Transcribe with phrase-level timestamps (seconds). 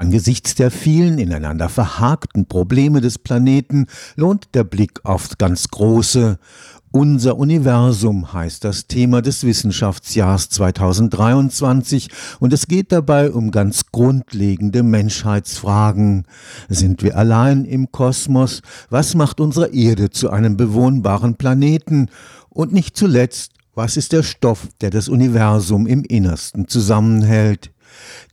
[0.00, 6.38] Angesichts der vielen ineinander verhakten Probleme des Planeten lohnt der Blick aufs ganz Große.
[6.92, 14.84] Unser Universum heißt das Thema des Wissenschaftsjahrs 2023 und es geht dabei um ganz grundlegende
[14.84, 16.26] Menschheitsfragen.
[16.68, 18.62] Sind wir allein im Kosmos?
[18.90, 22.08] Was macht unsere Erde zu einem bewohnbaren Planeten?
[22.50, 27.72] Und nicht zuletzt, was ist der Stoff, der das Universum im Innersten zusammenhält?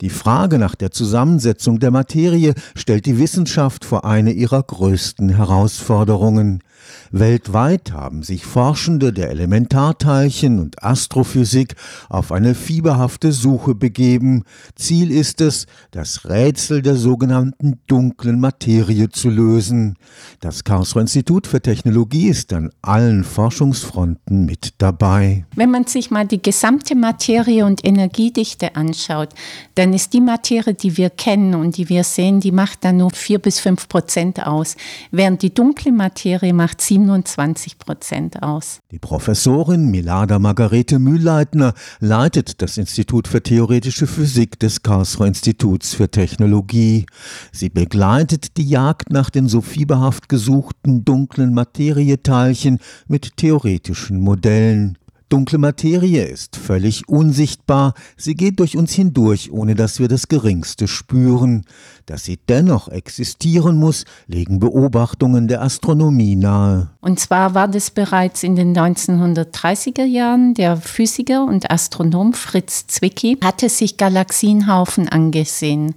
[0.00, 6.62] Die Frage nach der Zusammensetzung der Materie stellt die Wissenschaft vor eine ihrer größten Herausforderungen.
[7.10, 11.74] Weltweit haben sich Forschende der Elementarteilchen und Astrophysik
[12.08, 14.44] auf eine fieberhafte Suche begeben.
[14.74, 19.96] Ziel ist es, das Rätsel der sogenannten dunklen Materie zu lösen.
[20.40, 25.46] Das Karlsruher Institut für Technologie ist an allen Forschungsfronten mit dabei.
[25.54, 29.30] Wenn man sich mal die gesamte Materie und Energiedichte anschaut,
[29.74, 33.10] dann ist die Materie, die wir kennen und die wir sehen, die macht dann nur
[33.10, 34.76] vier bis fünf Prozent aus,
[35.10, 38.80] während die dunkle Materie macht 27 Prozent aus.
[38.90, 46.10] Die Professorin Milada Margarete Mühlleitner leitet das Institut für theoretische Physik des Karlsruher Instituts für
[46.10, 47.06] Technologie.
[47.52, 54.98] Sie begleitet die Jagd nach den so fieberhaft gesuchten dunklen Materieteilchen mit theoretischen Modellen.
[55.28, 60.86] Dunkle Materie ist völlig unsichtbar, sie geht durch uns hindurch, ohne dass wir das geringste
[60.86, 61.64] spüren.
[62.06, 66.90] Dass sie dennoch existieren muss, legen Beobachtungen der Astronomie nahe.
[67.00, 70.54] Und zwar war das bereits in den 1930er Jahren.
[70.54, 75.94] Der Physiker und Astronom Fritz Zwicky hatte sich Galaxienhaufen angesehen.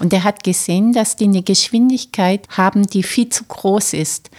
[0.00, 4.30] Und er hat gesehen, dass die eine Geschwindigkeit haben, die viel zu groß ist.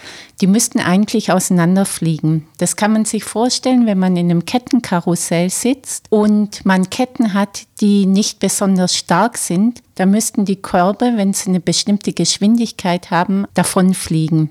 [0.41, 2.47] Die müssten eigentlich auseinanderfliegen.
[2.57, 7.63] Das kann man sich vorstellen, wenn man in einem Kettenkarussell sitzt und man Ketten hat,
[7.81, 13.45] die nicht besonders stark sind, da müssten die Körbe, wenn sie eine bestimmte Geschwindigkeit haben,
[13.53, 14.49] davonfliegen.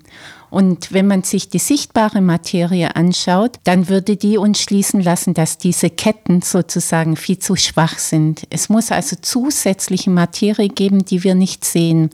[0.51, 5.59] Und wenn man sich die sichtbare Materie anschaut, dann würde die uns schließen lassen, dass
[5.59, 8.47] diese Ketten sozusagen viel zu schwach sind.
[8.51, 12.11] Es muss also zusätzliche Materie geben, die wir nicht sehen.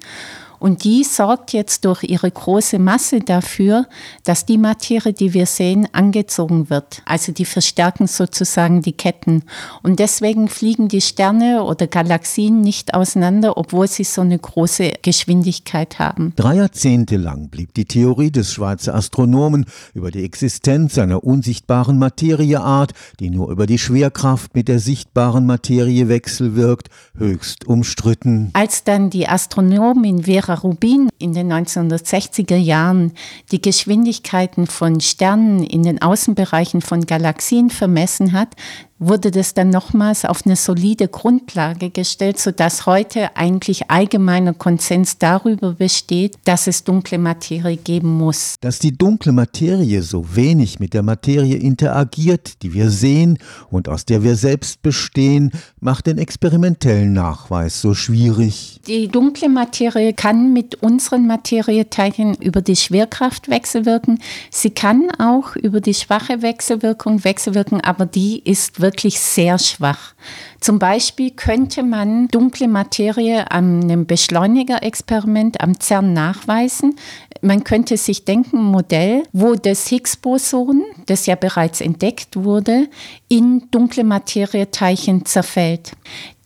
[0.58, 3.86] Und die sorgt jetzt durch ihre große Masse dafür,
[4.24, 7.02] dass die Materie, die wir sehen, angezogen wird.
[7.04, 9.44] Also die verstärken sozusagen die Ketten.
[9.82, 15.98] Und deswegen fliegen die Sterne oder Galaxien nicht auseinander, obwohl sie so eine große Geschwindigkeit
[15.98, 16.32] haben.
[16.36, 22.92] Drei Jahrzehnte lang blieb die Theorie des Schweizer Astronomen über die Existenz einer unsichtbaren Materieart,
[23.20, 28.50] die nur über die Schwerkraft mit der sichtbaren Materie wechselwirkt, höchst umstritten.
[28.54, 33.12] Als dann die Astronomin Vera Vera Rubin in den 1960er Jahren
[33.52, 38.54] die Geschwindigkeiten von Sternen in den Außenbereichen von Galaxien vermessen hat,
[38.98, 45.74] wurde das dann nochmals auf eine solide Grundlage gestellt, sodass heute eigentlich allgemeiner Konsens darüber
[45.74, 48.56] besteht, dass es dunkle Materie geben muss.
[48.60, 53.38] Dass die dunkle Materie so wenig mit der Materie interagiert, die wir sehen
[53.70, 58.80] und aus der wir selbst bestehen, macht den experimentellen Nachweis so schwierig.
[58.86, 64.18] Die dunkle Materie kann mit unseren Materieteilchen über die Schwerkraft wechselwirken.
[64.50, 70.14] Sie kann auch über die schwache Wechselwirkung wechselwirken, aber die ist wirklich wirklich sehr schwach.
[70.60, 76.96] Zum Beispiel könnte man dunkle Materie an einem Beschleunigerexperiment am CERN nachweisen.
[77.42, 82.88] Man könnte sich denken, ein Modell, wo das Higgs-Boson, das ja bereits entdeckt wurde,
[83.28, 85.92] in dunkle Materieteilchen zerfällt.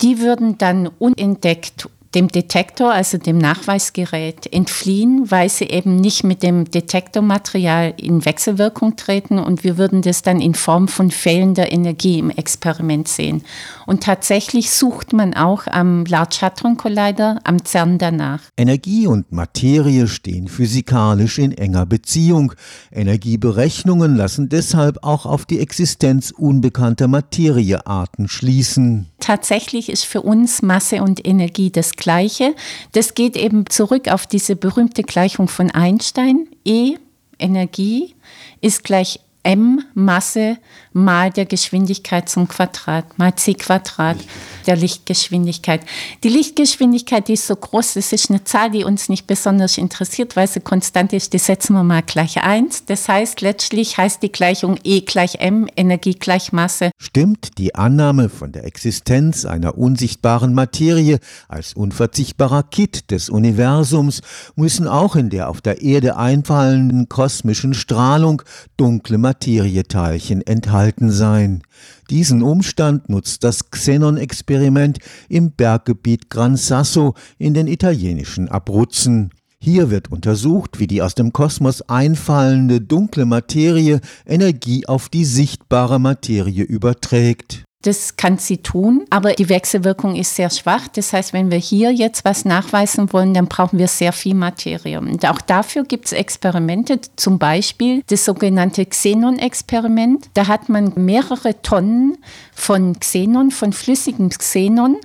[0.01, 6.43] Die würden dann unentdeckt dem Detektor, also dem Nachweisgerät, entfliehen, weil sie eben nicht mit
[6.43, 12.19] dem Detektormaterial in Wechselwirkung treten und wir würden das dann in Form von fehlender Energie
[12.19, 13.43] im Experiment sehen.
[13.85, 18.41] Und tatsächlich sucht man auch am Large Hadron Collider am CERN danach.
[18.57, 22.53] Energie und Materie stehen physikalisch in enger Beziehung.
[22.91, 29.07] Energieberechnungen lassen deshalb auch auf die Existenz unbekannter Materiearten schließen.
[29.19, 32.53] Tatsächlich ist für uns Masse und Energie das Gleiche.
[32.91, 36.47] Das geht eben zurück auf diese berühmte Gleichung von Einstein.
[36.65, 36.97] E,
[37.39, 38.13] Energie,
[38.61, 40.57] ist gleich m Masse
[40.93, 44.17] mal der Geschwindigkeit zum Quadrat, mal c Quadrat
[44.65, 45.81] der Lichtgeschwindigkeit.
[46.23, 50.37] Die Lichtgeschwindigkeit, die ist so groß, das ist eine Zahl, die uns nicht besonders interessiert,
[50.37, 52.85] weil sie konstant ist, die setzen wir mal gleich 1.
[52.85, 56.91] Das heißt, letztlich heißt die Gleichung E gleich m, Energie gleich Masse.
[56.97, 61.19] Stimmt die Annahme von der Existenz einer unsichtbaren Materie
[61.49, 64.21] als unverzichtbarer Kit des Universums,
[64.55, 68.41] müssen auch in der auf der Erde einfallenden kosmischen Strahlung
[68.77, 71.63] dunkle Materie Materieteilchen enthalten sein.
[72.11, 79.31] Diesen Umstand nutzt das Xenon-Experiment im Berggebiet Gran Sasso in den italienischen Abruzzen.
[79.59, 85.99] Hier wird untersucht, wie die aus dem Kosmos einfallende dunkle Materie Energie auf die sichtbare
[85.99, 87.63] Materie überträgt.
[87.83, 90.87] Das kann sie tun, aber die Wechselwirkung ist sehr schwach.
[90.87, 94.99] Das heißt, wenn wir hier jetzt was nachweisen wollen, dann brauchen wir sehr viel Materie.
[94.99, 100.29] Und auch dafür gibt es Experimente, zum Beispiel das sogenannte Xenon-Experiment.
[100.33, 102.17] Da hat man mehrere Tonnen
[102.53, 104.95] von Xenon, von flüssigem Xenon.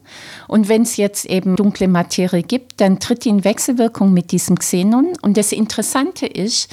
[0.46, 4.56] Und wenn es jetzt eben dunkle Materie gibt, dann tritt die in Wechselwirkung mit diesem
[4.56, 5.14] Xenon.
[5.20, 6.70] Und das Interessante ist,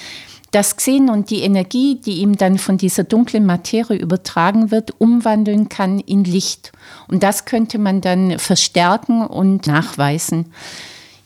[0.56, 6.00] das Xenon die Energie, die ihm dann von dieser dunklen Materie übertragen wird, umwandeln kann
[6.00, 6.72] in Licht.
[7.10, 10.54] Und das könnte man dann verstärken und nachweisen.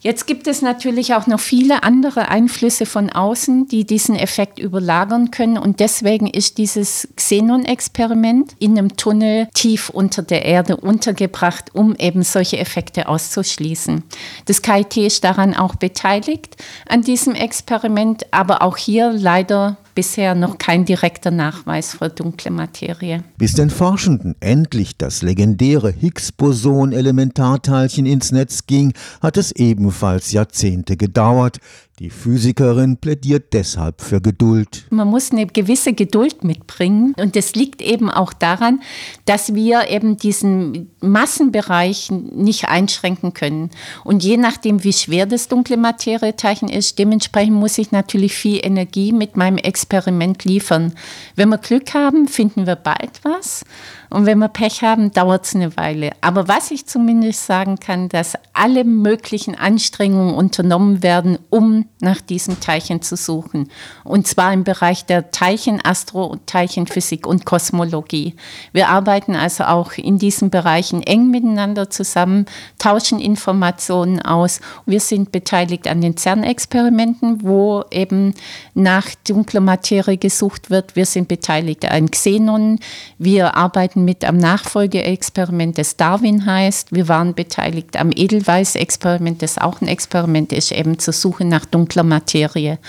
[0.01, 5.29] Jetzt gibt es natürlich auch noch viele andere Einflüsse von außen, die diesen Effekt überlagern
[5.29, 5.57] können.
[5.57, 12.23] Und deswegen ist dieses Xenon-Experiment in einem Tunnel tief unter der Erde untergebracht, um eben
[12.23, 14.03] solche Effekte auszuschließen.
[14.45, 16.55] Das KIT ist daran auch beteiligt
[16.87, 23.23] an diesem Experiment, aber auch hier leider bisher noch kein direkter Nachweis für dunkle Materie.
[23.37, 31.59] Bis den Forschenden endlich das legendäre Higgs-Boson-Elementarteilchen ins Netz ging, hat es ebenfalls Jahrzehnte gedauert.
[31.99, 34.85] Die Physikerin plädiert deshalb für Geduld.
[34.89, 38.79] Man muss eine gewisse Geduld mitbringen und das liegt eben auch daran,
[39.25, 43.69] dass wir eben diesen Massenbereich nicht einschränken können.
[44.05, 49.11] Und je nachdem, wie schwer das dunkle Materieteilchen ist, dementsprechend muss ich natürlich viel Energie
[49.11, 50.93] mit meinem Experiment liefern.
[51.35, 53.65] Wenn wir Glück haben, finden wir bald was.
[54.09, 56.11] Und wenn wir Pech haben, dauert es eine Weile.
[56.21, 62.61] Aber was ich zumindest sagen kann, dass alle möglichen Anstrengungen unternommen werden, um nach diesen
[62.61, 63.69] Teilchen zu suchen.
[64.05, 68.35] Und zwar im Bereich der Teilchen, Astro- Teilchenphysik und Kosmologie.
[68.71, 72.45] Wir arbeiten also auch in diesen Bereichen eng miteinander zusammen,
[72.77, 74.61] tauschen Informationen aus.
[74.85, 78.33] Wir sind beteiligt an den CERN-Experimenten, wo eben
[78.73, 80.95] nach dunkler Materie gesucht wird.
[80.95, 82.79] Wir sind beteiligt an Xenon.
[83.17, 86.93] Wir arbeiten mit am Nachfolgeexperiment, das Darwin heißt.
[86.93, 91.78] Wir waren beteiligt am Edelweiss-Experiment, das auch ein Experiment ist, eben zur Suche nach dunkler
[92.03, 92.79] Materie.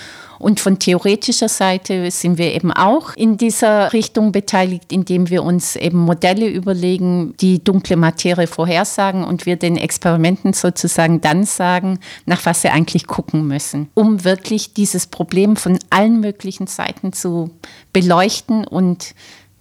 [0.41, 5.75] Und von theoretischer Seite sind wir eben auch in dieser Richtung beteiligt, indem wir uns
[5.75, 12.43] eben Modelle überlegen, die dunkle Materie vorhersagen und wir den Experimenten sozusagen dann sagen, nach
[12.43, 17.51] was sie eigentlich gucken müssen, um wirklich dieses Problem von allen möglichen Seiten zu
[17.93, 19.13] beleuchten und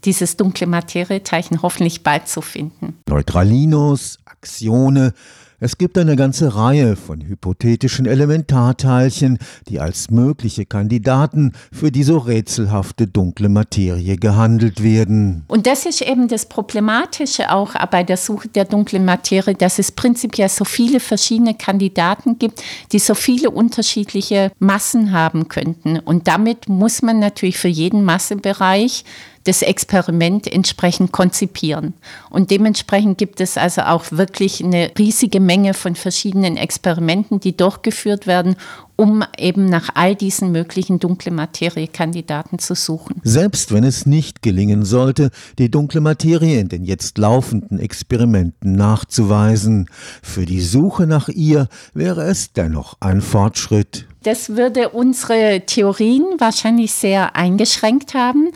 [0.07, 2.97] dieses dunkle Materieteilchen hoffentlich bald zu finden.
[3.07, 5.13] Neutralinos, Axione,
[5.63, 12.17] es gibt eine ganze Reihe von hypothetischen Elementarteilchen, die als mögliche Kandidaten für die so
[12.17, 15.45] rätselhafte dunkle Materie gehandelt werden.
[15.49, 19.93] Und das ist eben das Problematische auch bei der Suche der dunklen Materie, dass es
[19.93, 22.63] prinzipiell so viele verschiedene Kandidaten gibt,
[22.93, 25.99] die so viele unterschiedliche Massen haben könnten.
[25.99, 29.05] Und damit muss man natürlich für jeden Massebereich
[29.45, 31.95] das Experiment entsprechend konzipieren.
[32.29, 38.27] Und dementsprechend gibt es also auch wirklich eine riesige Menge von verschiedenen Experimenten, die durchgeführt
[38.27, 38.57] werden,
[38.97, 43.23] um eben nach all diesen möglichen dunkle Materie-Kandidaten zu suchen.
[43.25, 49.89] Selbst wenn es nicht gelingen sollte, die dunkle Materie in den jetzt laufenden Experimenten nachzuweisen,
[50.23, 54.07] für die Suche nach ihr wäre es dennoch ein Fortschritt.
[54.23, 58.51] Das würde unsere Theorien wahrscheinlich sehr eingeschränkt haben,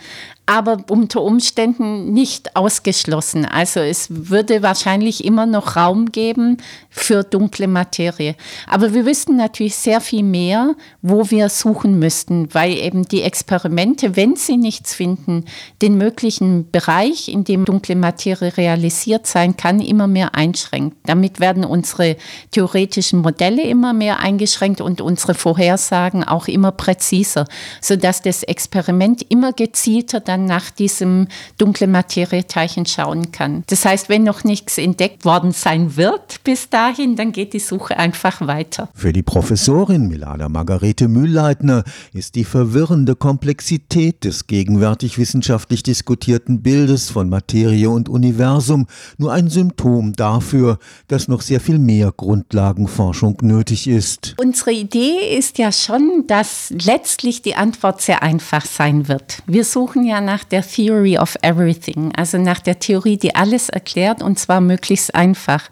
[0.46, 3.46] aber unter Umständen nicht ausgeschlossen.
[3.46, 6.58] Also es würde wahrscheinlich immer noch Raum geben
[6.90, 8.34] für dunkle Materie.
[8.68, 14.16] Aber wir wüssten natürlich sehr viel mehr, wo wir suchen müssten, weil eben die Experimente,
[14.16, 15.46] wenn sie nichts finden,
[15.80, 20.98] den möglichen Bereich, in dem dunkle Materie realisiert sein kann, immer mehr einschränkt.
[21.06, 22.16] Damit werden unsere
[22.50, 27.46] theoretischen Modelle immer mehr eingeschränkt und unsere Vorhersagen auch immer präziser,
[27.80, 33.62] sodass das Experiment immer gezielter dann dann nach diesem dunklen Materieteilchen schauen kann.
[33.68, 37.96] Das heißt, wenn noch nichts entdeckt worden sein wird bis dahin, dann geht die Suche
[37.96, 38.88] einfach weiter.
[38.94, 47.10] Für die Professorin Milada Margarete Mühlleitner ist die verwirrende Komplexität des gegenwärtig wissenschaftlich diskutierten Bildes
[47.10, 48.86] von Materie und Universum
[49.18, 54.34] nur ein Symptom dafür, dass noch sehr viel mehr Grundlagenforschung nötig ist.
[54.38, 59.42] Unsere Idee ist ja schon, dass letztlich die Antwort sehr einfach sein wird.
[59.46, 64.22] Wir suchen ja nach der Theory of Everything, also nach der Theorie, die alles erklärt
[64.22, 65.68] und zwar möglichst einfach.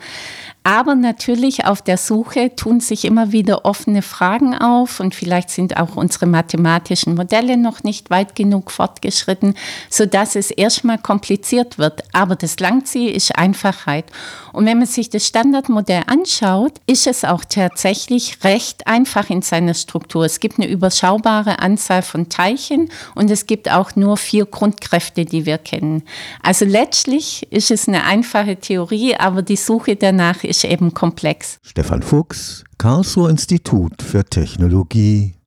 [0.64, 5.76] Aber natürlich auf der Suche tun sich immer wieder offene Fragen auf und vielleicht sind
[5.76, 9.54] auch unsere mathematischen Modelle noch nicht weit genug fortgeschritten,
[9.90, 12.04] sodass es erstmal kompliziert wird.
[12.12, 14.04] Aber das Langziel ist Einfachheit.
[14.52, 19.74] Und wenn man sich das Standardmodell anschaut, ist es auch tatsächlich recht einfach in seiner
[19.74, 20.24] Struktur.
[20.24, 25.44] Es gibt eine überschaubare Anzahl von Teilchen und es gibt auch nur vier Grundkräfte, die
[25.44, 26.04] wir kennen.
[26.42, 31.58] Also letztlich ist es eine einfache Theorie, aber die Suche danach ist eben komplex.
[31.62, 35.34] Stefan Fuchs, Karlsruher Institut für Technologie